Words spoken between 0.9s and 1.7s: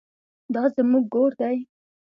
ګور دی؟